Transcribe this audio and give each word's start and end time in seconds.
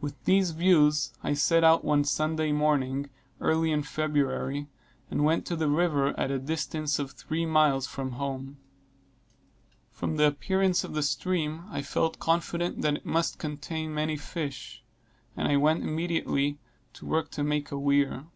With 0.00 0.14
these 0.26 0.52
views, 0.52 1.12
I 1.24 1.34
set 1.34 1.64
out 1.64 1.84
one 1.84 2.04
Sunday 2.04 2.52
morning, 2.52 3.10
early 3.40 3.72
in 3.72 3.82
February, 3.82 4.68
and 5.10 5.24
went 5.24 5.44
to 5.46 5.56
the 5.56 5.66
river 5.68 6.16
at 6.16 6.30
a 6.30 6.38
distance 6.38 7.00
of 7.00 7.10
three 7.10 7.44
miles 7.44 7.84
from 7.88 8.12
home. 8.12 8.58
From 9.90 10.18
the 10.18 10.28
appearance 10.28 10.84
of 10.84 10.94
the 10.94 11.02
stream 11.02 11.64
I 11.68 11.82
felt 11.82 12.20
confident 12.20 12.82
that 12.82 12.94
it 12.98 13.04
must 13.04 13.40
contain 13.40 13.92
many 13.92 14.16
fish; 14.16 14.84
and 15.36 15.48
I 15.48 15.56
went 15.56 15.82
immediately 15.82 16.60
to 16.92 17.04
work 17.06 17.32
to 17.32 17.42
make 17.42 17.72
a 17.72 17.76
weir. 17.76 18.26